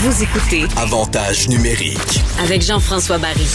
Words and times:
Vous 0.00 0.22
écoutez 0.22 0.62
Avantage 0.80 1.48
numérique. 1.48 2.20
avec 2.40 2.62
Jean-François 2.62 3.18
Barry. 3.18 3.48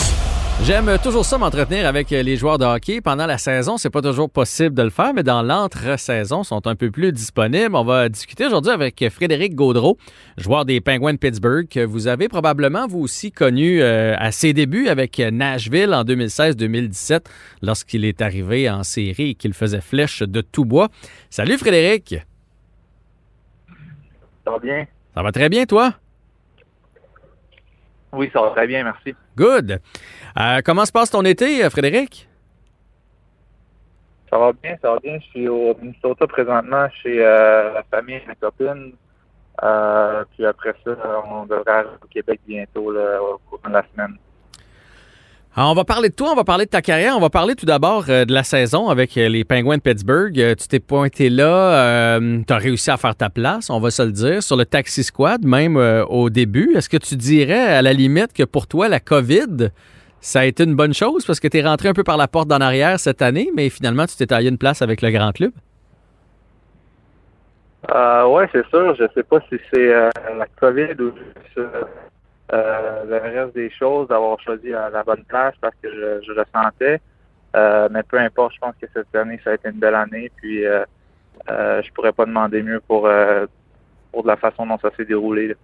J'aime 0.63 0.97
toujours 1.01 1.23
ça 1.23 1.37
m'entretenir 1.37 1.87
avec 1.87 2.09
les 2.09 2.35
joueurs 2.35 2.57
de 2.57 2.65
hockey. 2.65 2.99
Pendant 2.99 3.25
la 3.25 3.37
saison, 3.37 3.77
c'est 3.77 3.89
pas 3.89 4.01
toujours 4.01 4.29
possible 4.29 4.75
de 4.75 4.83
le 4.83 4.89
faire, 4.89 5.13
mais 5.13 5.23
dans 5.23 5.41
l'entre-saison, 5.41 6.43
sont 6.43 6.67
un 6.67 6.75
peu 6.75 6.91
plus 6.91 7.13
disponibles. 7.13 7.73
On 7.73 7.85
va 7.85 8.09
discuter 8.09 8.45
aujourd'hui 8.47 8.73
avec 8.73 9.05
Frédéric 9.09 9.55
Gaudreau, 9.55 9.97
joueur 10.35 10.65
des 10.65 10.81
Penguins 10.81 11.13
de 11.13 11.17
Pittsburgh, 11.17 11.65
que 11.65 11.79
vous 11.79 12.07
avez 12.07 12.27
probablement 12.27 12.87
vous 12.87 12.99
aussi 12.99 13.31
connu 13.31 13.81
euh, 13.81 14.13
à 14.17 14.33
ses 14.33 14.51
débuts 14.51 14.89
avec 14.89 15.19
Nashville 15.19 15.93
en 15.93 16.03
2016-2017, 16.03 17.21
lorsqu'il 17.61 18.03
est 18.03 18.21
arrivé 18.21 18.69
en 18.69 18.83
série 18.83 19.29
et 19.29 19.35
qu'il 19.35 19.53
faisait 19.53 19.79
flèche 19.79 20.23
de 20.23 20.41
tout 20.41 20.65
bois. 20.65 20.89
Salut 21.29 21.57
Frédéric. 21.57 22.15
Ça 24.43 24.51
va 24.51 24.59
bien? 24.59 24.85
Ça 25.15 25.23
va 25.23 25.31
très 25.31 25.47
bien, 25.47 25.65
toi? 25.65 25.93
Oui, 28.13 28.29
ça 28.31 28.41
va 28.41 28.51
très 28.51 28.67
bien, 28.67 28.83
merci. 28.83 29.15
Good. 29.35 29.79
Euh, 30.39 30.61
comment 30.63 30.85
se 30.85 30.91
passe 30.91 31.09
ton 31.09 31.23
été, 31.23 31.67
Frédéric? 31.69 32.27
Ça 34.29 34.37
va 34.37 34.51
bien, 34.53 34.75
ça 34.81 34.93
va 34.93 34.99
bien. 34.99 35.19
Je 35.19 35.25
suis 35.25 35.47
au 35.47 35.75
Minnesota 35.81 36.25
présentement 36.27 36.87
chez 37.01 37.23
euh, 37.23 37.73
la 37.73 37.83
famille 37.83 38.15
et 38.15 38.23
ma 38.27 38.35
copine. 38.35 38.93
Euh, 39.61 40.23
puis 40.31 40.45
après 40.45 40.73
ça, 40.83 40.91
on 41.29 41.45
devrait 41.45 41.71
arriver 41.71 41.95
au 42.03 42.07
Québec 42.07 42.39
bientôt 42.47 42.91
là, 42.91 43.21
au 43.21 43.39
cours 43.49 43.59
de 43.65 43.71
la 43.71 43.83
semaine. 43.93 44.17
Alors, 45.55 45.69
on 45.69 45.75
va 45.75 45.83
parler 45.83 46.09
de 46.09 46.15
toi, 46.15 46.31
on 46.31 46.35
va 46.35 46.43
parler 46.43 46.65
de 46.65 46.71
ta 46.71 46.81
carrière, 46.81 47.15
on 47.15 47.19
va 47.19 47.29
parler 47.29 47.53
tout 47.53 47.67
d'abord 47.67 48.05
euh, 48.09 48.25
de 48.25 48.33
la 48.33 48.41
saison 48.41 48.89
avec 48.89 49.15
euh, 49.17 49.29
les 49.29 49.43
Penguins 49.43 49.77
de 49.77 49.83
Pittsburgh. 49.83 50.39
Euh, 50.39 50.55
tu 50.55 50.67
t'es 50.67 50.79
pointé 50.79 51.29
là, 51.29 52.17
tu 52.19 52.51
as 52.51 52.57
réussi 52.57 52.89
à 52.89 52.97
faire 52.97 53.15
ta 53.15 53.29
place, 53.29 53.69
on 53.69 53.79
va 53.79 53.91
se 53.91 54.01
le 54.01 54.11
dire, 54.11 54.41
sur 54.41 54.57
le 54.57 54.65
taxi 54.65 55.03
squad, 55.03 55.45
même 55.45 55.77
au 55.77 56.31
début. 56.31 56.73
Est-ce 56.75 56.89
que 56.89 56.97
tu 56.97 57.15
dirais 57.15 57.67
à 57.71 57.83
la 57.83 57.93
limite 57.93 58.33
que 58.33 58.41
pour 58.41 58.65
toi, 58.65 58.89
la 58.89 58.99
COVID, 58.99 59.69
ça 60.21 60.39
a 60.39 60.45
été 60.45 60.63
une 60.63 60.75
bonne 60.75 60.95
chose 60.95 61.23
parce 61.23 61.39
que 61.39 61.47
tu 61.47 61.59
es 61.59 61.61
rentré 61.61 61.89
un 61.89 61.93
peu 61.93 62.03
par 62.03 62.17
la 62.17 62.27
porte 62.27 62.47
d'en 62.47 62.59
arrière 62.59 62.99
cette 62.99 63.21
année, 63.21 63.51
mais 63.55 63.69
finalement, 63.69 64.07
tu 64.07 64.15
t'es 64.15 64.25
taillé 64.25 64.49
une 64.49 64.57
place 64.57 64.81
avec 64.81 65.03
le 65.03 65.11
grand 65.11 65.33
club? 65.33 65.51
Oui, 67.93 68.43
c'est 68.51 68.65
sûr. 68.69 68.95
Je 68.95 69.05
sais 69.13 69.23
pas 69.23 69.37
si 69.49 69.59
c'est 69.71 69.87
la 69.87 70.47
COVID 70.59 70.99
ou 70.99 71.11
euh, 72.51 73.05
le 73.05 73.17
reste 73.17 73.55
des 73.55 73.69
choses 73.69 74.07
d'avoir 74.09 74.39
choisi 74.41 74.69
la, 74.69 75.03
bonne 75.03 75.23
place 75.23 75.55
parce 75.61 75.75
que 75.81 75.89
je, 75.89 76.25
je 76.25 76.33
le 76.33 76.43
sentais. 76.53 76.99
Euh, 77.55 77.87
mais 77.91 78.03
peu 78.03 78.17
importe, 78.19 78.55
je 78.55 78.59
pense 78.59 78.75
que 78.81 78.87
cette 78.93 79.15
année, 79.15 79.39
ça 79.43 79.51
a 79.51 79.53
été 79.53 79.69
une 79.69 79.79
belle 79.79 79.95
année. 79.95 80.31
Puis 80.35 80.65
euh, 80.65 80.83
euh, 81.49 81.81
je 81.81 81.91
pourrais 81.93 82.13
pas 82.13 82.25
demander 82.25 82.63
mieux 82.63 82.81
pour, 82.87 83.07
euh, 83.07 83.45
pour 84.11 84.23
de 84.23 84.27
la 84.27 84.37
façon 84.37 84.65
dont 84.65 84.77
ça 84.79 84.89
s'est 84.95 85.05
déroulé. 85.05 85.55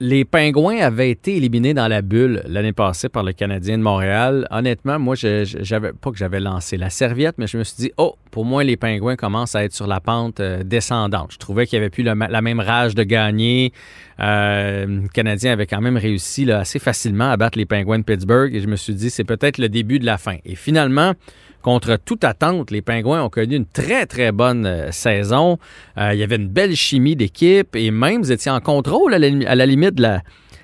Les 0.00 0.24
Pingouins 0.24 0.78
avaient 0.78 1.10
été 1.10 1.36
éliminés 1.36 1.74
dans 1.74 1.88
la 1.88 2.02
bulle 2.02 2.42
l'année 2.46 2.72
passée 2.72 3.08
par 3.08 3.24
le 3.24 3.32
Canadien 3.32 3.78
de 3.78 3.82
Montréal. 3.82 4.46
Honnêtement, 4.52 5.00
moi, 5.00 5.16
j'avais 5.16 5.92
pas 5.92 6.12
que 6.12 6.16
j'avais 6.16 6.38
lancé 6.38 6.76
la 6.76 6.88
serviette, 6.88 7.34
mais 7.36 7.48
je 7.48 7.58
me 7.58 7.64
suis 7.64 7.76
dit, 7.78 7.92
oh, 7.96 8.14
pour 8.30 8.44
moi, 8.44 8.62
les 8.62 8.76
Pingouins 8.76 9.16
commencent 9.16 9.56
à 9.56 9.64
être 9.64 9.72
sur 9.72 9.88
la 9.88 10.00
pente 10.00 10.38
euh, 10.38 10.62
descendante. 10.62 11.32
Je 11.32 11.38
trouvais 11.38 11.66
qu'il 11.66 11.80
n'y 11.80 11.84
avait 11.84 11.90
plus 11.90 12.04
la 12.04 12.14
même 12.14 12.60
rage 12.60 12.94
de 12.94 13.02
gagner. 13.02 13.72
Euh, 14.20 14.86
le 14.86 15.08
Canadien 15.08 15.52
avait 15.52 15.66
quand 15.66 15.80
même 15.80 15.96
réussi 15.96 16.48
assez 16.52 16.78
facilement 16.78 17.30
à 17.30 17.36
battre 17.36 17.58
les 17.58 17.66
Pingouins 17.66 17.98
de 17.98 18.04
Pittsburgh 18.04 18.54
et 18.54 18.60
je 18.60 18.68
me 18.68 18.76
suis 18.76 18.94
dit, 18.94 19.10
c'est 19.10 19.24
peut-être 19.24 19.58
le 19.58 19.68
début 19.68 19.98
de 19.98 20.06
la 20.06 20.16
fin. 20.16 20.36
Et 20.44 20.54
finalement, 20.54 21.14
contre 21.62 21.96
toute 21.96 22.24
attente, 22.24 22.70
les 22.70 22.82
Pingouins 22.82 23.22
ont 23.22 23.28
connu 23.28 23.56
une 23.56 23.66
très, 23.66 24.06
très 24.06 24.32
bonne 24.32 24.66
euh, 24.66 24.90
saison. 24.90 25.58
Euh, 25.98 26.14
il 26.14 26.20
y 26.20 26.22
avait 26.22 26.36
une 26.36 26.48
belle 26.48 26.74
chimie 26.74 27.16
d'équipe 27.16 27.74
et 27.74 27.90
même 27.90 28.22
vous 28.22 28.32
étiez 28.32 28.50
en 28.50 28.60
contrôle 28.60 29.14
à 29.14 29.18
la, 29.18 29.66
limite 29.66 29.94
de 29.94 30.02
la, 30.02 30.20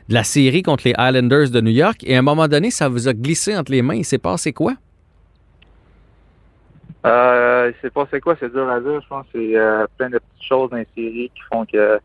de 0.08 0.22
série 0.22 0.62
contre 0.62 0.84
les 0.86 0.94
Islanders 0.98 1.50
de 1.50 1.60
New 1.60 1.72
York. 1.72 2.04
Et 2.04 2.16
à 2.16 2.18
un 2.20 2.22
moment 2.22 2.48
donné, 2.48 2.70
ça 2.70 2.88
vous 2.88 3.08
a 3.08 3.12
glissé 3.12 3.56
entre 3.56 3.72
les 3.72 3.82
mains. 3.82 3.96
Il 3.96 4.04
s'est 4.04 4.18
passé 4.18 4.52
quoi? 4.52 4.74
Euh, 7.06 7.70
je 7.70 7.80
sais 7.83 7.90
pas 7.90 8.06
c'est 8.10 8.20
quoi, 8.20 8.34
c'est 8.40 8.50
dur 8.50 8.68
à 8.70 8.80
dire. 8.80 9.00
Je 9.02 9.08
pense 9.08 9.27
c'est 9.33 9.56
euh, 9.56 9.86
plein 9.98 10.08
de 10.08 10.18
petites 10.18 10.48
choses 10.48 10.70
dans 10.70 10.78
les 10.78 10.88
séries 10.94 11.30
qui 11.34 11.42
font 11.52 11.66
que 11.66 11.98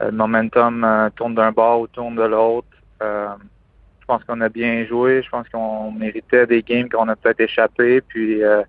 le 0.00 0.10
momentum 0.10 1.10
tourne 1.14 1.34
d'un 1.34 1.52
bord 1.52 1.80
ou 1.80 1.86
tourne 1.86 2.16
de 2.16 2.24
l'autre. 2.24 2.66
Je 4.04 4.06
pense 4.06 4.22
qu'on 4.24 4.42
a 4.42 4.50
bien 4.50 4.84
joué. 4.84 5.22
Je 5.22 5.30
pense 5.30 5.48
qu'on 5.48 5.90
méritait 5.90 6.46
des 6.46 6.62
games 6.62 6.90
qu'on 6.90 7.08
a 7.08 7.16
peut-être 7.16 7.40
échappé. 7.40 8.02
Puis 8.02 8.44
euh, 8.44 8.62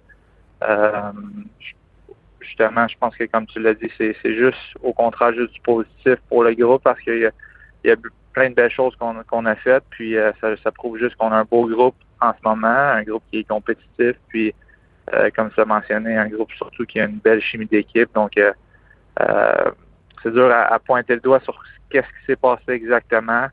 euh, 0.63 1.11
justement, 2.39 2.87
je 2.87 2.97
pense 2.97 3.17
que 3.17 3.25
comme 3.25 3.45
tu 3.45 3.59
l'as 3.59 3.73
dit, 3.73 3.91
c'est 3.97 4.15
juste 4.23 4.57
au 4.81 4.93
contraire 4.93 5.33
juste 5.33 5.51
du 5.51 5.59
positif 5.59 6.15
pour 6.29 6.45
le 6.45 6.53
groupe 6.53 6.83
parce 6.83 7.01
qu'il 7.01 7.29
y 7.83 7.91
a, 7.91 7.95
plein 8.31 8.49
de 8.49 8.55
belles 8.55 8.71
choses 8.71 8.95
qu'on 8.95 9.45
a 9.45 9.55
faites. 9.55 9.83
Puis 9.89 10.15
euh, 10.15 10.31
ça, 10.39 10.71
prouve 10.71 10.99
juste 10.99 11.17
qu'on 11.17 11.33
a 11.33 11.35
un 11.35 11.43
beau 11.43 11.67
groupe 11.67 11.95
en 12.21 12.31
ce 12.31 12.39
moment, 12.47 12.67
un 12.67 13.03
groupe 13.03 13.23
qui 13.29 13.39
est 13.39 13.43
compétitif. 13.43 14.15
Puis 14.29 14.53
comme 15.35 15.49
tu 15.49 15.55
l'as 15.57 15.65
mentionné, 15.65 16.15
un 16.15 16.29
groupe 16.29 16.51
surtout 16.53 16.85
qui 16.85 17.01
a 17.01 17.05
une 17.07 17.17
belle 17.17 17.41
chimie 17.41 17.65
d'équipe. 17.65 18.09
Donc, 18.15 18.39
c'est 20.23 20.31
dur 20.31 20.49
à, 20.49 20.73
à 20.73 20.79
pointer 20.79 21.15
le 21.15 21.19
doigt 21.19 21.41
sur 21.41 21.61
qu'est-ce 21.89 22.07
qui 22.07 22.25
s'est 22.25 22.35
passé 22.37 22.69
exactement, 22.69 23.47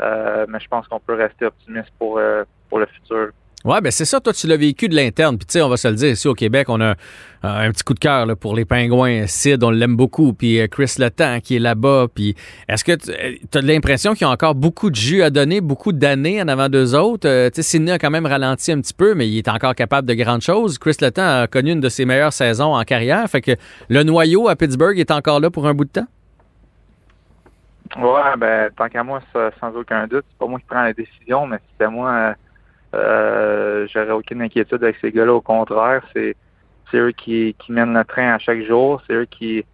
mais 0.00 0.60
je 0.60 0.68
pense 0.68 0.86
qu'on 0.88 1.00
peut 1.00 1.14
rester 1.14 1.46
optimiste 1.46 1.92
pour, 1.98 2.18
euh, 2.18 2.44
le 2.72 2.86
futur. 2.86 3.30
Ouais, 3.66 3.80
ben 3.80 3.90
c'est 3.90 4.04
ça. 4.04 4.20
Toi, 4.20 4.32
tu 4.32 4.46
l'as 4.46 4.56
vécu 4.56 4.88
de 4.88 4.94
l'interne. 4.94 5.36
Puis, 5.38 5.46
tu 5.46 5.54
sais, 5.54 5.60
on 5.60 5.68
va 5.68 5.76
se 5.76 5.88
le 5.88 5.94
dire, 5.94 6.10
ici 6.10 6.28
au 6.28 6.34
Québec, 6.34 6.68
on 6.68 6.80
a 6.80 6.90
euh, 6.90 6.94
un 7.42 7.72
petit 7.72 7.82
coup 7.82 7.94
de 7.94 7.98
cœur 7.98 8.24
pour 8.36 8.54
les 8.54 8.64
pingouins. 8.64 9.26
Sid, 9.26 9.64
on 9.64 9.70
l'aime 9.70 9.96
beaucoup. 9.96 10.32
Puis, 10.34 10.60
euh, 10.60 10.68
Chris 10.68 10.94
Letang 10.98 11.40
qui 11.40 11.56
est 11.56 11.58
là-bas. 11.58 12.06
Puis, 12.14 12.36
est-ce 12.68 12.84
que 12.84 12.92
tu 12.92 13.58
as 13.58 13.60
l'impression 13.62 14.14
qu'ils 14.14 14.28
ont 14.28 14.30
encore 14.30 14.54
beaucoup 14.54 14.88
de 14.88 14.94
jus 14.94 15.24
à 15.24 15.30
donner, 15.30 15.60
beaucoup 15.60 15.90
d'années 15.92 16.40
en 16.40 16.46
avant 16.46 16.68
d'eux 16.68 16.94
autres? 16.94 17.28
Euh, 17.28 17.50
tu 17.50 17.64
Sidney 17.64 17.90
a 17.90 17.98
quand 17.98 18.10
même 18.10 18.26
ralenti 18.26 18.70
un 18.70 18.80
petit 18.80 18.94
peu, 18.94 19.14
mais 19.14 19.28
il 19.28 19.36
est 19.36 19.48
encore 19.48 19.74
capable 19.74 20.06
de 20.06 20.14
grandes 20.14 20.42
choses. 20.42 20.78
Chris 20.78 20.98
Letang 21.00 21.42
a 21.42 21.46
connu 21.48 21.72
une 21.72 21.80
de 21.80 21.88
ses 21.88 22.04
meilleures 22.04 22.32
saisons 22.32 22.72
en 22.72 22.84
carrière. 22.84 23.28
Fait 23.28 23.40
que 23.40 23.52
le 23.88 24.04
noyau 24.04 24.48
à 24.48 24.54
Pittsburgh 24.54 24.96
est 24.96 25.10
encore 25.10 25.40
là 25.40 25.50
pour 25.50 25.66
un 25.66 25.74
bout 25.74 25.86
de 25.86 25.90
temps? 25.90 26.06
Ouais, 27.96 28.36
ben, 28.38 28.70
tant 28.76 28.88
qu'à 28.88 29.02
moi, 29.02 29.20
ça, 29.32 29.50
sans 29.60 29.74
aucun 29.76 30.06
doute, 30.06 30.24
c'est 30.28 30.38
pas 30.38 30.46
moi 30.46 30.58
qui 30.58 30.66
prends 30.66 30.82
la 30.82 30.92
décision, 30.92 31.46
mais 31.46 31.58
c'était 31.70 31.90
moi, 31.90 32.10
euh, 32.10 32.34
euh, 32.94 33.86
j'aurais 33.92 34.12
aucune 34.12 34.42
inquiétude 34.42 34.82
avec 34.82 34.96
ces 35.00 35.12
gars-là. 35.12 35.34
Au 35.34 35.40
contraire, 35.40 36.02
c'est 36.12 36.36
c'est 36.90 36.98
eux 36.98 37.12
qui, 37.12 37.54
qui 37.58 37.72
mènent 37.72 37.94
le 37.94 38.04
train 38.04 38.34
à 38.34 38.38
chaque 38.38 38.62
jour. 38.62 39.02
C'est 39.06 39.14
eux 39.14 39.24
qui, 39.26 39.64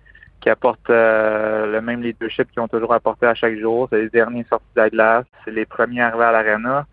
qui 0.41 0.49
apportent 0.49 0.91
euh, 0.91 1.71
le 1.71 1.81
même 1.81 2.03
leadership 2.03 2.51
qu'ils 2.51 2.63
ont 2.63 2.69
toujours 2.69 2.95
apporté 2.95 3.27
à 3.27 3.35
chaque 3.35 3.59
jour. 3.59 3.89
C'est 3.91 4.03
les 4.03 4.09
derniers 4.09 4.47
sortis 4.49 4.67
de 4.75 4.81
la 4.81 4.91
glace. 4.91 5.27
C'est 5.45 5.51
les 5.51 5.67
premiers 5.67 6.03
arrivés 6.03 6.25
à 6.25 6.33
l'arena. 6.33 6.87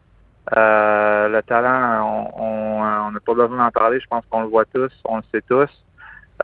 Euh, 0.57 1.29
le 1.29 1.41
talent, 1.43 2.29
on 2.37 2.43
on 2.43 2.81
on 2.81 3.11
n'a 3.11 3.19
pas 3.19 3.33
besoin 3.33 3.57
d'en 3.57 3.71
parler. 3.71 3.99
Je 3.99 4.07
pense 4.07 4.25
qu'on 4.29 4.41
le 4.41 4.47
voit 4.47 4.65
tous, 4.65 4.91
on 5.05 5.17
le 5.17 5.23
sait 5.31 5.43
tous. 5.47 5.69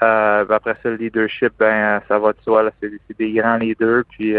Euh, 0.03 0.45
puis 0.45 0.53
après 0.53 0.75
ça, 0.83 0.89
le 0.89 0.95
leadership, 0.95 1.53
ben 1.59 2.01
ça 2.07 2.19
va 2.19 2.33
de 2.33 2.37
soi. 2.43 2.69
C'est 2.81 3.17
des 3.17 3.33
grands 3.33 3.57
leaders. 3.57 4.03
Puis 4.09 4.35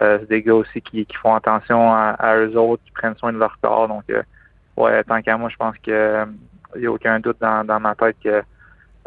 euh, 0.00 0.04
euh, 0.04 0.18
c'est 0.20 0.28
des 0.28 0.42
gars 0.42 0.54
aussi 0.54 0.80
qui, 0.80 1.06
font 1.20 1.34
attention 1.34 1.92
à, 1.92 2.36
eux 2.36 2.56
autres, 2.56 2.82
qui 2.84 2.92
prennent 2.92 3.16
soin 3.16 3.32
de 3.32 3.38
leur 3.38 3.58
corps. 3.60 3.88
Donc, 3.88 4.04
euh, 4.10 4.22
ouais, 4.76 5.02
tant 5.04 5.20
qu'à 5.22 5.36
moi, 5.36 5.48
je 5.50 5.56
pense 5.56 5.76
que 5.78 6.26
il 6.76 6.80
n'y 6.80 6.86
a 6.86 6.92
aucun 6.92 7.20
doute 7.20 7.36
dans, 7.40 7.80
ma 7.80 7.94
tête 7.94 8.16
que 8.22 8.42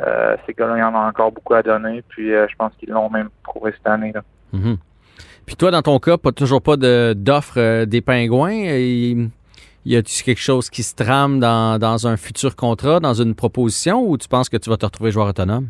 euh, 0.01 0.35
ces 0.45 0.53
gars-là, 0.53 0.77
ils 0.77 0.83
en 0.83 0.93
ont 0.93 1.07
encore 1.07 1.31
beaucoup 1.31 1.53
à 1.53 1.63
donner. 1.63 2.03
Puis 2.07 2.33
euh, 2.33 2.47
je 2.49 2.55
pense 2.55 2.71
qu'ils 2.79 2.89
l'ont 2.89 3.09
même 3.09 3.29
prouvé 3.43 3.73
cette 3.75 3.87
année. 3.87 4.11
Là. 4.13 4.21
Mhm. 4.53 4.77
Puis 5.45 5.55
toi, 5.55 5.71
dans 5.71 5.81
ton 5.81 5.99
cas, 5.99 6.17
pas 6.17 6.31
toujours 6.31 6.61
pas 6.61 6.75
d'offre 6.77 7.57
euh, 7.57 7.85
des 7.85 8.01
pingouins. 8.01 8.51
Y 8.53 9.95
a-t-il 9.95 10.23
quelque 10.23 10.41
chose 10.41 10.69
qui 10.69 10.83
se 10.83 10.95
trame 10.95 11.39
dans 11.39 12.07
un 12.07 12.17
futur 12.17 12.55
contrat, 12.57 12.99
dans 12.99 13.13
une 13.13 13.35
proposition, 13.35 14.01
ou 14.01 14.17
tu 14.17 14.27
penses 14.27 14.49
que 14.49 14.57
tu 14.57 14.69
vas 14.69 14.75
te 14.75 14.85
retrouver 14.85 15.11
joueur 15.11 15.27
autonome? 15.27 15.69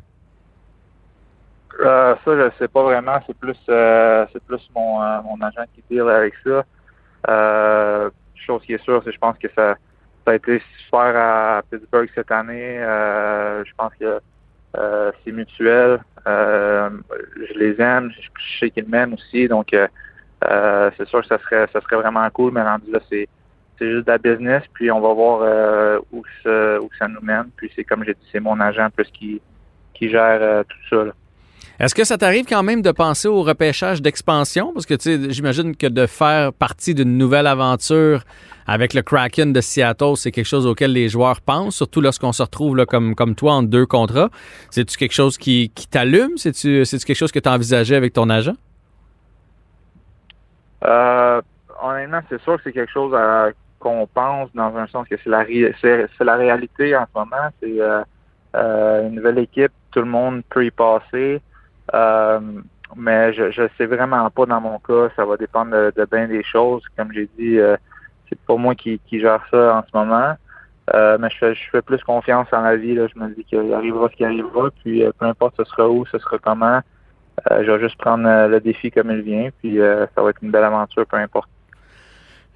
Euh, 1.80 2.16
ça, 2.26 2.36
je 2.36 2.50
sais 2.58 2.68
pas 2.68 2.84
vraiment. 2.84 3.20
C'est 3.28 3.38
plus 3.38 3.58
euh, 3.70 4.26
c'est 4.34 4.44
plus 4.44 4.68
mon, 4.76 5.02
euh, 5.02 5.22
mon 5.24 5.40
agent 5.42 5.64
qui 5.76 5.84
deal 5.90 6.10
avec 6.10 6.34
ça. 6.44 6.66
Euh, 7.30 8.10
chose 8.36 8.62
qui 8.64 8.74
est 8.74 8.84
sûre, 8.84 9.02
c'est 9.04 9.12
je 9.12 9.20
pense 9.20 9.38
que 9.38 9.48
ça, 9.56 9.76
ça 10.26 10.32
a 10.32 10.36
été 10.36 10.62
super 10.84 11.16
à 11.16 11.62
Pittsburgh 11.70 12.10
cette 12.16 12.32
année. 12.32 12.80
Euh, 12.80 13.64
je 13.66 13.72
pense 13.78 13.94
que 14.00 14.20
euh, 14.78 15.12
c'est 15.24 15.32
mutuel. 15.32 16.00
Je 16.26 17.54
les 17.56 17.80
aime. 17.82 18.12
Je, 18.12 18.60
sais 18.60 18.70
qu'ils 18.72 18.88
m'aiment 18.88 19.14
aussi. 19.14 19.48
Donc 19.48 19.70
c'est 19.72 21.08
sûr 21.08 21.22
que 21.22 21.28
ça 21.28 21.38
serait 21.40 21.68
ça 21.74 21.82
serait 21.82 21.98
vraiment 21.98 22.30
cool, 22.32 22.54
mais 22.54 22.64
rendu 22.64 22.92
là, 22.92 23.00
c'est 23.10 23.28
c'est 23.78 23.92
juste 23.92 24.08
de 24.08 24.12
la 24.12 24.18
business, 24.18 24.64
puis 24.74 24.90
on 24.90 25.00
va 25.00 25.14
voir 25.14 26.02
où, 26.12 26.24
ça, 26.44 26.82
où 26.82 26.90
ça 26.98 27.08
nous 27.08 27.22
mène. 27.22 27.52
Puis 27.56 27.72
c'est 27.76 27.84
comme 27.84 28.04
j'ai 28.04 28.16
dit, 28.16 28.28
c'est 28.32 28.40
mon 28.40 28.60
agent 28.60 28.90
plus 28.90 29.08
qui, 29.12 29.40
qui 29.94 30.10
gère 30.10 30.66
tout 30.66 30.78
ça. 30.90 31.04
là. 31.06 31.12
Est-ce 31.80 31.94
que 31.94 32.04
ça 32.04 32.18
t'arrive 32.18 32.46
quand 32.46 32.64
même 32.64 32.82
de 32.82 32.92
penser 32.92 33.28
au 33.28 33.44
repêchage 33.44 34.02
d'expansion? 34.02 34.74
Parce 34.74 34.86
que 34.86 34.96
j'imagine 35.30 35.76
que 35.76 35.88
de 35.88 36.08
faire 36.08 36.52
partie 36.52 36.96
d'une 36.96 37.18
nouvelle 37.18 37.46
aventure 37.46 38.24
avec 38.66 38.94
le 38.94 39.02
Kraken 39.02 39.54
de 39.54 39.62
Seattle, 39.62 40.16
c'est 40.16 40.32
quelque 40.32 40.46
chose 40.46 40.66
auquel 40.66 40.92
les 40.92 41.08
joueurs 41.08 41.40
pensent, 41.40 41.76
surtout 41.76 42.02
lorsqu'on 42.02 42.34
se 42.34 42.42
retrouve 42.42 42.84
comme, 42.86 43.36
toi 43.36 43.54
en 43.54 43.64
deux 43.64 43.86
contrats. 43.86 44.30
C'est-tu 44.72 44.98
quelque 44.98 45.14
chose 45.14 45.38
qui, 45.38 45.72
qui 45.74 45.88
t'allume? 45.88 46.38
C'est-tu 46.38 46.84
c'est-tu 46.84 47.06
quelque 47.06 47.18
chose 47.18 47.32
que 47.32 47.40
tu 47.40 47.48
envisagé 47.48 47.96
avec 47.96 48.12
ton 48.14 48.30
agent? 48.30 48.56
Euh, 50.84 51.42
honnêtement, 51.82 52.22
c'est 52.30 52.42
sûr 52.42 52.58
que 52.58 52.64
c'est 52.64 52.74
quelque 52.74 52.92
chose 52.92 53.16
qu'on 53.80 54.08
pense 54.08 54.50
dans 54.54 54.76
un 54.76 54.88
sens 54.88 55.08
que 55.08 55.16
c'est 55.24 55.30
la, 55.30 55.46
c'est, 55.80 56.24
la 56.24 56.36
réalité 56.36 56.96
en 56.96 57.06
ce 57.06 57.20
moment. 57.20 57.50
C'est 57.62 59.06
une 59.06 59.16
nouvelle 59.16 59.38
équipe, 59.38 59.72
tout 59.92 60.00
le 60.00 60.06
monde 60.06 60.42
peut 60.50 60.66
y 60.66 60.72
passer. 60.72 61.40
Mais 61.94 63.34
je 63.34 63.62
ne 63.62 63.68
sais 63.78 63.86
vraiment 63.86 64.30
pas 64.30 64.46
dans 64.46 64.62
mon 64.62 64.80
cas. 64.80 65.10
Ça 65.16 65.26
va 65.26 65.38
dépendre 65.38 65.72
de, 65.72 66.08
bien 66.12 66.28
des 66.28 66.44
choses. 66.44 66.84
Comme 66.98 67.12
j'ai 67.12 67.30
dit, 67.38 67.60
c'est 68.30 68.40
pas 68.40 68.56
moi 68.56 68.76
qui, 68.76 69.00
qui 69.08 69.20
gère 69.20 69.46
ça 69.52 69.78
en 69.78 69.84
ce 69.84 69.98
moment. 69.98 70.36
Euh, 70.94 71.18
mais 71.20 71.30
je 71.30 71.38
fais, 71.38 71.54
je 71.56 71.70
fais 71.70 71.82
plus 71.82 72.02
confiance 72.04 72.48
en 72.52 72.62
la 72.62 72.78
vie. 72.78 72.96
Là. 72.96 73.08
Je 73.14 73.20
me 73.20 73.30
dis 73.34 73.44
qu'il 73.44 73.74
arrivera 73.74 74.10
ce 74.10 74.16
qui 74.16 74.26
arrivera. 74.26 74.70
Puis 74.84 75.04
euh, 75.04 75.12
peu 75.18 75.26
importe 75.26 75.56
ce 75.58 75.64
sera 75.66 75.90
où, 75.90 76.06
ce 76.06 76.18
sera 76.20 76.38
comment. 76.38 76.80
Euh, 77.52 77.64
je 77.64 77.72
vais 77.72 77.80
juste 77.80 77.98
prendre 77.98 78.24
le 78.48 78.60
défi 78.60 78.92
comme 78.92 79.12
il 79.12 79.22
vient. 79.22 79.50
Puis 79.62 79.78
ça 79.78 80.22
va 80.22 80.30
être 80.30 80.42
une 80.42 80.52
belle 80.52 80.64
aventure, 80.64 81.06
peu 81.06 81.18
importe. 81.18 81.50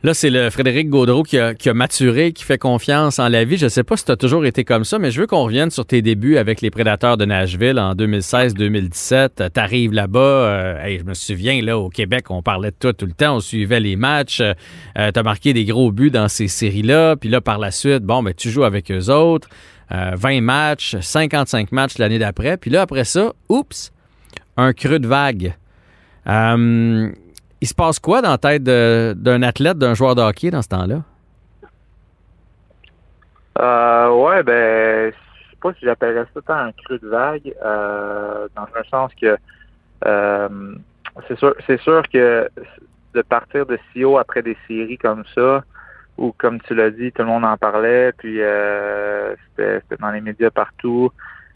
Là, 0.04 0.16
c'est 0.16 0.32
le 0.32 0.50
Frédéric 0.50 0.90
Gaudreau 0.90 1.22
qui 1.22 1.38
a, 1.38 1.74
maturé, 1.76 2.34
qui 2.34 2.44
fait 2.44 2.58
confiance 2.58 3.20
en 3.20 3.28
la 3.28 3.44
vie. 3.44 3.58
Je 3.58 3.66
ne 3.66 3.70
sais 3.70 3.84
pas 3.84 3.96
si 3.98 4.06
tu 4.06 4.12
as 4.12 4.16
toujours 4.16 4.48
été 4.48 4.64
comme 4.64 4.84
ça, 4.84 4.98
mais 4.98 5.12
je 5.12 5.22
veux 5.22 5.28
qu'on 5.28 5.44
revienne 5.44 5.70
sur 5.70 5.86
tes 5.86 6.02
débuts 6.02 6.38
avec 6.38 6.62
les 6.62 6.72
Prédateurs 6.72 7.18
de 7.18 7.26
Nashville 7.26 7.78
en 7.78 7.94
2016-2017. 7.94 9.52
Tu 9.54 9.60
arrives 9.60 9.94
là-bas. 9.94 10.20
Euh, 10.20 10.98
je 10.98 11.04
me 11.04 11.14
souviens, 11.14 11.62
là, 11.62 11.78
au 11.78 11.90
Québec, 11.90 12.32
on 12.32 12.42
parlait 12.42 12.72
de 12.72 12.76
toi 12.80 12.94
tout 12.94 13.06
le 13.06 13.12
temps. 13.12 13.36
On 13.36 13.40
suivait 13.42 13.80
les 13.80 13.96
matchs. 13.96 14.42
Euh, 14.42 15.12
tu 15.12 15.20
as 15.20 15.24
marqué 15.24 15.54
des 15.54 15.66
gros 15.66 15.92
buts 15.92 16.10
dans 16.10 16.28
ces 16.28 16.48
séries-là. 16.48 17.16
Puis 17.16 17.30
là, 17.30 17.40
par 17.40 17.60
la 17.60 17.70
suite, 17.70 18.02
bon, 18.02 18.24
ben, 18.24 18.34
tu 18.34 18.50
joues 18.50 18.64
avec 18.64 18.90
eux 18.90 19.12
autres. 19.12 19.50
20 19.92 20.38
euh, 20.38 20.42
matchs, 20.42 20.96
55 21.00 21.72
matchs 21.72 22.00
l'année 22.00 22.18
d'après. 22.18 22.58
Puis 22.58 22.72
là, 22.72 22.82
après 22.82 23.04
ça, 23.04 23.34
oups, 23.50 23.92
un 24.58 24.74
creux 24.74 24.98
de 24.98 25.08
vague. 25.08 25.54
Il 27.62 27.68
se 27.68 27.76
passe 27.76 28.00
quoi 28.00 28.22
dans 28.22 28.32
la 28.32 28.38
tête 28.40 28.64
d'un 28.64 29.44
athlète, 29.44 29.78
d'un 29.78 29.94
joueur 29.94 30.16
de 30.16 30.22
hockey 30.22 30.50
dans 30.50 30.64
ce 30.64 30.70
temps-là? 30.70 31.04
Euh, 33.60 34.10
ouais, 34.10 34.42
ben, 34.42 35.12
je 35.12 35.16
sais 35.52 35.58
pas 35.62 35.74
si 35.74 35.86
j'appellerais 35.86 36.26
ça 36.34 36.42
tant 36.42 36.56
un 36.56 36.72
creux 36.72 36.98
de 36.98 37.08
vague, 37.08 37.54
euh, 37.64 38.48
dans 38.56 38.64
un 38.64 38.84
sens 38.90 39.12
que 39.22 39.38
euh, 40.06 40.76
c'est 41.28 41.38
sûr, 41.38 41.54
c'est 41.68 41.80
sûr 41.82 42.02
que 42.12 42.50
de 43.14 43.22
partir 43.22 43.66
de 43.68 43.78
si 43.92 44.04
haut 44.04 44.18
après 44.18 44.42
des 44.42 44.58
séries 44.68 44.98
comme 44.98 45.24
ça, 45.36 45.64
où 46.18 46.34
comme 46.38 46.60
tu 46.62 46.74
l'as 46.74 46.90
dit, 46.90 47.12
tout 47.12 47.22
le 47.22 47.28
monde 47.28 47.46
en 47.46 47.58
parlait, 47.58 48.12
puis 48.18 48.42
euh, 48.42 49.36
c'était 49.56 49.98
dans 50.00 50.12
les 50.12 50.22
médias 50.22 50.50
partout. 50.50 51.12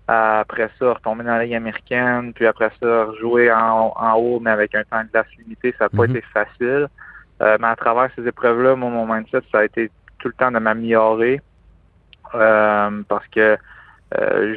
Après 0.08 0.70
ça, 0.78 0.94
retomber 0.94 1.24
dans 1.24 1.32
la 1.32 1.46
Ligue 1.46 1.56
américaine, 1.56 2.32
puis 2.34 2.46
après 2.46 2.72
ça, 2.80 3.06
rejouer 3.06 3.52
en, 3.52 4.14
haut, 4.18 4.40
mais 4.40 4.52
avec 4.52 4.76
un 4.76 4.84
temps 4.84 5.04
de 5.04 5.10
glace 5.10 5.26
limité, 5.40 5.74
ça 5.80 5.86
n'a 5.86 5.90
pas 5.90 6.08
mhm. 6.08 6.18
été 6.18 6.22
facile. 6.32 6.88
Euh, 7.42 7.58
mais 7.60 7.68
à 7.68 7.76
travers 7.76 8.10
ces 8.16 8.28
épreuves-là, 8.28 8.76
mon 8.76 9.06
mindset, 9.12 9.42
ça 9.52 9.60
a 9.60 9.66
été 9.66 9.90
tout 10.20 10.28
le 10.28 10.34
temps 10.36 10.52
de 10.52 10.60
m'améliorer. 10.60 11.42
Euh, 12.34 13.02
parce 13.08 13.28
que 13.28 13.58
euh, 14.18 14.56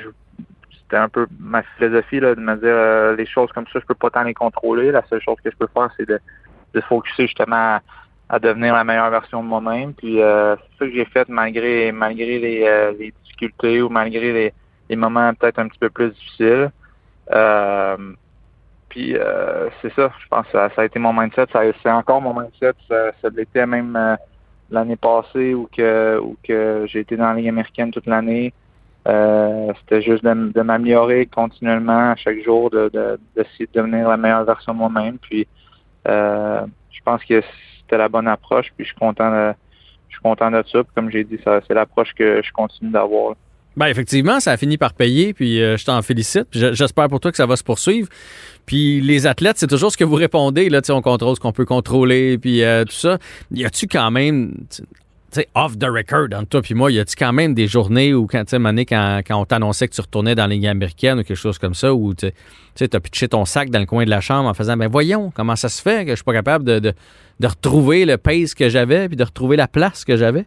c'était 0.70 0.96
un 0.96 1.08
peu 1.08 1.26
ma 1.38 1.62
philosophie 1.62 2.18
là, 2.18 2.34
de 2.34 2.40
me 2.40 2.56
dire 2.56 3.16
les 3.16 3.26
choses 3.26 3.52
comme 3.52 3.66
ça, 3.72 3.78
je 3.78 3.86
peux 3.86 3.94
pas 3.94 4.10
tant 4.10 4.24
les 4.24 4.34
contrôler. 4.34 4.90
La 4.90 5.04
seule 5.06 5.22
chose 5.22 5.36
que 5.42 5.50
je 5.50 5.56
peux 5.56 5.68
faire, 5.72 5.88
c'est 5.96 6.08
de, 6.08 6.20
de 6.74 6.80
focuser 6.82 7.26
justement 7.26 7.80
à, 8.28 8.38
devenir 8.38 8.74
la 8.74 8.84
meilleure 8.84 9.10
version 9.10 9.42
de 9.42 9.48
moi-même. 9.48 9.94
Puis 9.94 10.16
c'est 10.16 10.78
ça 10.78 10.86
que 10.86 10.92
j'ai 10.92 11.04
fait 11.06 11.28
malgré 11.28 11.90
malgré 11.92 12.38
les, 12.38 12.92
les 12.98 13.12
difficultés 13.22 13.80
ou 13.82 13.88
malgré 13.88 14.32
les 14.32 14.54
des 14.88 14.96
moments 14.96 15.32
peut-être 15.35 15.58
un 15.58 15.69
petit 15.69 15.79
peu 15.79 15.90
plus 15.90 16.11
difficiles. 16.11 16.70
Euh, 17.32 17.96
puis 18.88 19.17
euh, 19.17 19.69
c'est 19.82 19.93
ça, 19.94 20.11
je 20.19 20.29
pense 20.29 20.46
que 20.46 20.52
ça, 20.52 20.70
a 20.76 20.85
été 20.85 20.99
mon 20.99 21.12
mindset. 21.12 21.46
c'est 21.82 21.90
encore 21.90 22.20
mon 22.20 22.38
mindset. 22.38 22.73
Ça, 22.88 23.29
l'était 23.35 23.67
même 23.67 23.94
euh, 23.96 24.17
l'année 24.70 24.96
passée 24.96 25.55
où 25.55 25.69
que 25.70 26.19
où 26.23 26.37
que 26.43 26.87
j'ai 26.88 27.00
été 27.00 27.17
dans 27.17 27.29
la 27.29 27.35
Ligue 27.35 27.49
américaine 27.49 27.90
toute 27.90 28.06
l'année. 28.06 28.52
c'était 29.05 30.02
juste 30.02 30.25
de, 30.25 30.62
m'améliorer 30.62 31.26
continuellement 31.26 32.12
à 32.12 32.17
chaque 32.17 32.43
jour, 32.43 32.70
de, 32.70 32.90
d'essayer 33.35 33.67
de, 33.67 33.73
devenir 33.81 34.08
la 34.08 34.17
meilleure 34.17 34.44
version 34.44 34.73
de 34.73 34.79
moi-même. 34.79 35.19
Puis 35.19 35.46
je 36.06 37.00
pense 37.05 37.25
que 37.25 37.43
c'était 37.81 37.99
la 37.99 38.08
bonne 38.08 38.29
approche. 38.29 38.73
Puis 38.76 38.85
je 38.87 38.90
suis 38.90 38.99
content 38.99 39.31
de, 39.31 39.55
je 40.08 40.14
suis 40.14 40.23
content 40.23 40.50
de 40.50 40.62
ça. 40.70 40.82
comme 40.94 41.11
j'ai 41.11 41.25
dit, 41.25 41.38
c'est 41.44 41.75
l'approche 41.75 42.14
que 42.14 42.40
je 42.43 42.52
continue 42.52 42.90
d'avoir. 42.90 43.35
Ben 43.78 43.86
effectivement, 43.86 44.40
ça 44.40 44.50
a 44.50 44.56
fini 44.56 44.76
par 44.76 44.92
payer, 44.92 45.32
puis 45.32 45.62
euh, 45.62 45.76
je 45.76 45.84
t'en 45.84 46.02
félicite. 46.02 46.48
J'espère 46.50 47.06
pour 47.06 47.20
toi 47.20 47.30
que 47.30 47.36
ça 47.36 47.46
va 47.46 47.54
se 47.54 47.62
poursuivre. 47.62 48.08
Puis 48.66 49.00
les 49.00 49.28
athlètes, 49.28 49.56
c'est 49.56 49.69
toujours 49.69 49.92
ce 49.92 49.96
que 49.96 50.02
vous 50.02 50.16
répondez. 50.16 50.69
Là, 50.69 50.80
on 50.88 51.00
contrôle 51.00 51.36
ce 51.36 51.40
qu'on 51.40 51.52
peut 51.52 51.64
contrôler, 51.64 52.38
puis 52.38 52.64
euh, 52.64 52.84
tout 52.84 52.96
ça. 52.96 53.19
Y 53.52 53.64
a-tu 53.64 53.86
quand 53.86 54.10
même, 54.10 54.52
tu 54.69 54.82
sais, 55.30 55.46
off 55.54 55.78
the 55.78 55.84
record 55.84 56.26
entre 56.34 56.48
toi 56.48 56.60
puis 56.60 56.75
moi, 56.75 56.90
y 56.90 56.98
a-tu 56.98 57.14
quand 57.14 57.32
même 57.32 57.54
des 57.54 57.69
journées 57.69 58.14
où 58.14 58.26
quand, 58.26 58.42
quand, 58.50 59.20
quand 59.25 59.40
on 59.40 59.44
t'annonçait 59.44 59.86
que 59.86 59.94
tu 59.94 60.00
retournais 60.00 60.34
dans 60.34 60.48
les 60.48 60.66
américaine 60.66 61.20
ou 61.20 61.22
quelque 61.22 61.36
chose 61.36 61.58
comme 61.58 61.75
ça, 61.75 61.94
où 61.94 62.14
tu 62.14 62.26
as 62.80 63.00
pitché 63.00 63.28
ton 63.28 63.44
sac 63.44 63.70
dans 63.70 63.78
le 63.78 63.86
coin 63.86 64.04
de 64.04 64.10
la 64.10 64.20
chambre 64.20 64.48
en 64.48 64.54
faisant, 64.54 64.76
ben 64.76 64.88
voyons, 64.88 65.30
comment 65.32 65.54
ça 65.54 65.69
se 65.69 65.80
fait 65.80 66.04
que 66.04 66.10
je 66.10 66.16
suis 66.16 66.25
pas 66.25 66.32
capable 66.32 66.64
de, 66.64 66.80
de, 66.80 66.94
de 67.38 67.46
retrouver 67.46 68.06
le 68.06 68.19
pace 68.19 68.54
que 68.54 68.69
j'avais, 68.69 69.06
puis 69.06 69.16
de 69.16 69.22
retrouver 69.22 69.56
la 69.56 69.69
place 69.69 70.04
que 70.04 70.16
j'avais? 70.16 70.46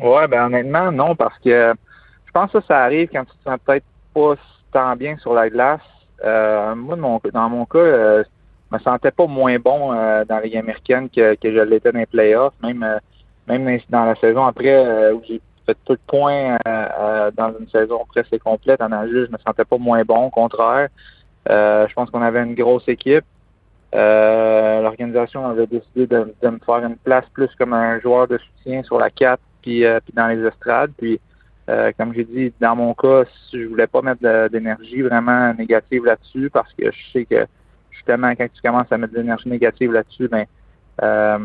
Ouais, 0.00 0.28
ben 0.28 0.46
honnêtement, 0.46 0.92
non, 0.92 1.14
parce 1.14 1.38
que 1.38 1.74
je 2.26 2.32
pense 2.32 2.50
que 2.52 2.60
ça 2.62 2.84
arrive 2.84 3.08
quand 3.12 3.24
tu 3.24 3.36
te 3.36 3.42
sens 3.44 3.58
peut-être 3.64 3.84
pas 4.12 4.34
tant 4.72 4.96
bien 4.96 5.16
sur 5.18 5.34
la 5.34 5.48
glace. 5.48 5.80
Euh, 6.24 6.74
moi, 6.74 6.96
dans 7.32 7.48
mon 7.48 7.64
cas, 7.66 7.78
euh, 7.78 8.24
je 8.70 8.76
me 8.76 8.82
sentais 8.82 9.10
pas 9.10 9.26
moins 9.26 9.58
bon 9.58 9.92
euh, 9.92 10.24
dans 10.24 10.38
les 10.38 10.56
américaines 10.56 11.08
que, 11.08 11.34
que 11.34 11.52
je 11.52 11.60
l'étais 11.60 11.92
dans 11.92 11.98
les 11.98 12.06
playoffs, 12.06 12.54
même 12.62 12.84
même 13.46 13.78
dans 13.90 14.04
la 14.04 14.16
saison 14.16 14.44
après 14.44 15.12
où 15.12 15.22
j'ai 15.26 15.40
fait 15.66 15.76
peu 15.86 15.94
de 15.94 16.00
points 16.06 16.58
dans 17.36 17.54
une 17.60 17.68
saison 17.68 18.04
presque 18.08 18.36
complète 18.40 18.80
en 18.82 18.88
nageur, 18.88 19.26
je 19.26 19.32
me 19.32 19.38
sentais 19.38 19.64
pas 19.64 19.78
moins 19.78 20.02
bon, 20.02 20.26
au 20.26 20.30
contraire. 20.30 20.88
je 21.48 21.94
pense 21.94 22.10
qu'on 22.10 22.22
avait 22.22 22.42
une 22.42 22.56
grosse 22.56 22.88
équipe. 22.88 23.24
L'organisation 23.92 25.46
avait 25.46 25.68
décidé 25.68 26.08
de, 26.08 26.34
de, 26.42 26.48
me 26.48 26.58
faire 26.58 26.84
une 26.84 26.96
place 26.96 27.24
plus 27.34 27.48
comme 27.56 27.72
un 27.72 28.00
joueur 28.00 28.26
de 28.26 28.38
soutien 28.38 28.82
sur 28.82 28.98
la 28.98 29.10
4 29.10 29.40
euh, 29.68 30.00
puis, 30.04 30.14
dans 30.14 30.28
les 30.28 30.44
estrades. 30.44 30.92
Puis, 30.96 31.20
euh, 31.68 31.92
comme 31.98 32.14
j'ai 32.14 32.24
dit, 32.24 32.52
dans 32.60 32.76
mon 32.76 32.94
cas, 32.94 33.24
je 33.52 33.66
voulais 33.66 33.86
pas 33.86 34.02
mettre 34.02 34.48
d'énergie 34.48 35.02
vraiment 35.02 35.52
négative 35.54 36.04
là-dessus 36.04 36.50
parce 36.50 36.72
que 36.74 36.90
je 36.90 37.12
sais 37.12 37.24
que 37.24 37.46
justement, 37.90 38.30
quand 38.36 38.46
tu 38.52 38.62
commences 38.62 38.90
à 38.90 38.98
mettre 38.98 39.14
de 39.14 39.18
l'énergie 39.18 39.48
négative 39.48 39.92
là-dessus, 39.92 40.28
ben 40.28 40.44
euh, 41.02 41.38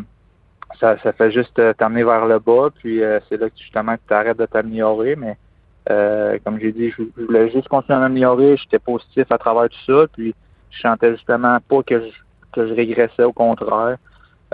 ça, 0.80 0.98
ça 1.00 1.12
fait 1.14 1.32
juste 1.32 1.60
t'amener 1.78 2.04
vers 2.04 2.28
le 2.28 2.40
bas. 2.40 2.70
Puis 2.76 3.02
c'est 3.28 3.38
là 3.38 3.50
que 3.50 3.58
justement 3.58 3.96
tu 4.08 4.14
arrêtes 4.14 4.38
de 4.38 4.46
t'améliorer. 4.46 5.16
Mais 5.16 5.38
comme 6.46 6.60
j'ai 6.60 6.72
dit, 6.72 6.92
je, 6.92 7.04
voulais 7.24 7.50
juste 7.50 7.68
continuer 7.68 7.98
à 7.98 8.02
m'améliorer. 8.02 8.58
J'étais 8.58 8.80
positif 8.80 9.26
à 9.32 9.38
travers 9.40 9.70
tout 9.70 9.86
ça. 9.88 10.06
Puis 10.14 10.36
je 10.70 10.82
sentais 10.82 11.14
justement 11.14 11.58
pas 11.68 11.82
que 11.82 12.00
je, 12.00 12.12
que 12.54 12.68
je 12.68 12.74
régressais, 12.74 13.24
au 13.24 13.34
contraire. 13.34 13.98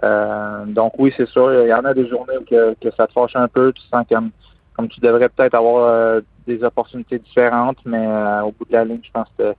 Euh, 0.03 0.65
donc 0.65 0.93
oui, 0.99 1.13
c'est 1.17 1.27
sûr, 1.27 1.63
il 1.63 1.69
y 1.69 1.73
en 1.73 1.83
a 1.85 1.93
des 1.93 2.07
journées 2.07 2.37
où 2.37 2.43
que, 2.43 2.91
ça 2.95 3.07
te 3.07 3.13
fâche 3.13 3.35
un 3.35 3.47
peu, 3.47 3.73
tu 3.73 3.81
sens 3.91 4.05
comme, 4.09 4.31
comme 4.75 4.87
tu 4.87 4.99
devrais 4.99 5.29
peut-être 5.29 5.55
avoir 5.55 5.89
euh, 5.89 6.21
des 6.45 6.63
opportunités 6.63 7.17
différentes, 7.19 7.77
mais 7.85 8.05
euh, 8.05 8.43
au 8.43 8.51
bout 8.51 8.65
de 8.65 8.73
la 8.73 8.85
ligne, 8.85 9.01
je 9.03 9.11
pense 9.11 9.27
que 9.37 9.53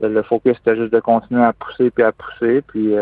le 0.00 0.22
focus 0.22 0.56
c'était 0.58 0.76
juste 0.76 0.92
de 0.92 1.00
continuer 1.00 1.44
à 1.44 1.52
pousser 1.52 1.90
puis 1.90 2.04
à 2.04 2.12
pousser, 2.12 2.62
puis 2.62 2.94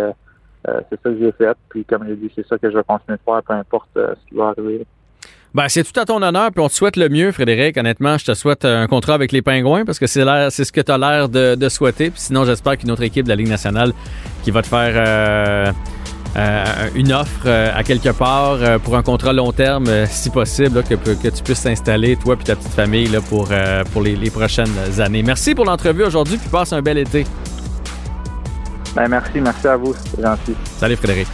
c'est 0.64 1.00
ça 1.02 1.10
que 1.10 1.18
j'ai 1.18 1.32
fait, 1.32 1.56
puis 1.68 1.84
comme 1.84 2.06
j'ai 2.06 2.16
dit, 2.16 2.30
c'est 2.34 2.46
ça 2.46 2.58
que 2.58 2.70
je 2.70 2.76
vais 2.76 2.84
continuer 2.84 3.18
de 3.18 3.22
faire, 3.22 3.42
peu 3.42 3.52
importe 3.52 3.88
ce 3.94 4.28
qui 4.28 4.34
va 4.34 4.48
arriver. 4.48 4.86
Ben, 5.54 5.68
c'est 5.68 5.84
tout 5.84 5.98
à 5.98 6.04
ton 6.04 6.20
honneur, 6.22 6.50
puis 6.52 6.62
on 6.62 6.68
te 6.68 6.74
souhaite 6.74 6.96
le 6.96 7.08
mieux, 7.08 7.32
Frédéric. 7.32 7.78
Honnêtement, 7.78 8.18
je 8.18 8.26
te 8.26 8.34
souhaite 8.34 8.64
un 8.64 8.86
contrat 8.88 9.14
avec 9.14 9.32
les 9.32 9.40
Pingouins 9.40 9.84
parce 9.84 9.98
que 9.98 10.06
c'est 10.06 10.20
ce 10.50 10.72
que 10.72 10.80
tu 10.80 10.92
as 10.92 10.98
l'air 10.98 11.28
de, 11.28 11.68
souhaiter. 11.68 12.10
Puis 12.10 12.20
sinon, 12.20 12.44
j'espère 12.44 12.76
qu'une 12.76 12.90
autre 12.90 13.02
équipe 13.02 13.24
de 13.24 13.30
la 13.30 13.36
Ligue 13.36 13.48
nationale 13.48 13.92
qui 14.42 14.50
va 14.50 14.62
te 14.62 14.66
faire 14.66 15.72
une 16.94 17.12
offre 17.12 17.44
euh, 17.46 17.70
à 17.74 17.82
quelque 17.82 18.10
part 18.10 18.58
euh, 18.60 18.78
pour 18.78 18.96
un 18.96 19.02
contrat 19.02 19.32
long 19.32 19.52
terme, 19.52 19.88
si 20.06 20.30
possible, 20.30 20.82
que, 20.82 20.94
que, 20.94 21.28
tu 21.28 21.42
puisses 21.42 21.62
t'installer, 21.62 22.16
toi 22.16 22.36
et 22.40 22.44
ta 22.44 22.56
petite 22.56 22.72
famille, 22.72 23.06
là, 23.06 23.20
pour, 23.20 23.48
pour 23.92 24.02
les, 24.02 24.16
les, 24.16 24.30
prochaines 24.30 24.68
années. 24.98 25.22
Merci 25.22 25.54
pour 25.54 25.64
l'entrevue 25.64 26.04
aujourd'hui, 26.04 26.36
puis 26.36 26.48
passe 26.48 26.72
un 26.72 26.82
bel 26.82 26.98
été. 26.98 27.26
Ben, 28.94 29.08
merci, 29.08 29.40
merci 29.40 29.66
à 29.66 29.76
vous, 29.76 29.94
c'est 29.94 30.22
gentil. 30.22 30.54
Salut 30.78 30.96
Frédéric. 30.96 31.28